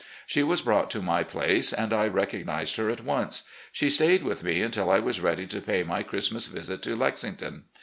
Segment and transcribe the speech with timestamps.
[0.25, 3.43] She was brought to my place and I recognised her at once.
[3.71, 7.65] She stayed with me imtil I was ready to pay my Christmas visit to Lexington.